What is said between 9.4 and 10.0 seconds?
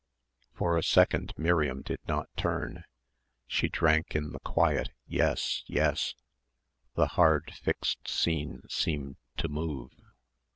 move.